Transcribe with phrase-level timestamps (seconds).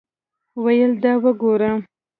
[0.63, 1.71] ویل دا وګوره.